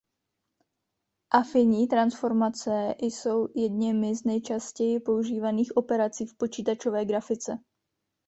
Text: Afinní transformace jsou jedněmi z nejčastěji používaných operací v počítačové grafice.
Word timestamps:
Afinní 1.31 1.87
transformace 1.87 2.95
jsou 2.99 3.47
jedněmi 3.55 4.15
z 4.15 4.23
nejčastěji 4.23 4.99
používaných 4.99 5.77
operací 5.77 6.25
v 6.25 6.37
počítačové 6.37 7.05
grafice. 7.05 7.59